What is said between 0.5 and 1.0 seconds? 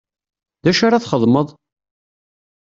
D acu